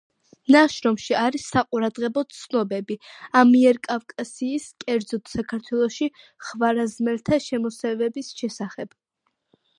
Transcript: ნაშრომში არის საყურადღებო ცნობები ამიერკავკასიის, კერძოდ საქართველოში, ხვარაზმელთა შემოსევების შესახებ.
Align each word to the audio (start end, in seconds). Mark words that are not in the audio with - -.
ნაშრომში 0.53 1.15
არის 1.23 1.43
საყურადღებო 1.49 2.23
ცნობები 2.37 2.97
ამიერკავკასიის, 3.43 4.65
კერძოდ 4.87 5.31
საქართველოში, 5.35 6.11
ხვარაზმელთა 6.49 7.41
შემოსევების 7.51 8.35
შესახებ. 8.43 8.99